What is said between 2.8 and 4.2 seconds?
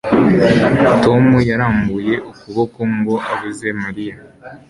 ngo abuze Mariya